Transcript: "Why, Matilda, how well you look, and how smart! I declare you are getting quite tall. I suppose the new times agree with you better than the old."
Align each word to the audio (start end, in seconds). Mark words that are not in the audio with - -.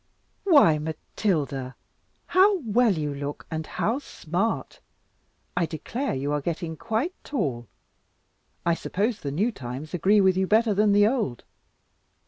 "Why, 0.45 0.79
Matilda, 0.79 1.75
how 2.25 2.57
well 2.61 2.93
you 2.93 3.13
look, 3.13 3.45
and 3.51 3.67
how 3.67 3.99
smart! 3.99 4.79
I 5.55 5.67
declare 5.67 6.15
you 6.15 6.31
are 6.31 6.41
getting 6.41 6.75
quite 6.75 7.13
tall. 7.23 7.67
I 8.65 8.73
suppose 8.73 9.19
the 9.19 9.29
new 9.29 9.51
times 9.51 9.93
agree 9.93 10.19
with 10.19 10.35
you 10.35 10.47
better 10.47 10.73
than 10.73 10.91
the 10.93 11.05
old." 11.05 11.43